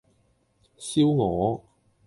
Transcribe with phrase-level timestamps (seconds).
[0.79, 1.61] 燒鵝